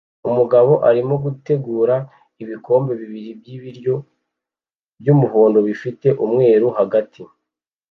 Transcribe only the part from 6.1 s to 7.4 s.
umweru hagati